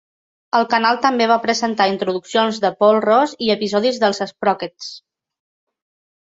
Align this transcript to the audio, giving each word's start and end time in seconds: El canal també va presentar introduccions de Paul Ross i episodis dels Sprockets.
El 0.59 0.63
canal 0.69 0.95
també 1.01 1.27
va 1.31 1.35
presentar 1.43 1.87
introduccions 1.91 2.57
de 2.63 2.71
Paul 2.79 2.97
Ross 3.05 3.37
i 3.49 3.53
episodis 3.57 4.01
dels 4.05 4.23
Sprockets. 4.33 4.91